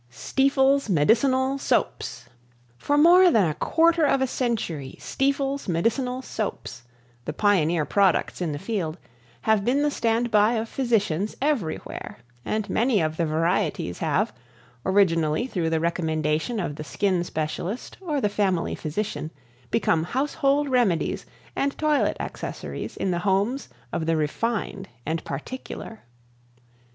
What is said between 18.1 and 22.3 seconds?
the family physician, become household remedies and toilet